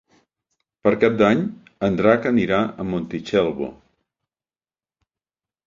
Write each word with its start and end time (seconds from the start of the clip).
Per 0.87 0.93
Cap 1.03 1.19
d'Any 1.19 1.43
en 1.89 1.99
Drac 1.99 2.25
anirà 2.31 2.63
a 2.63 2.87
Montitxelvo. 2.95 3.71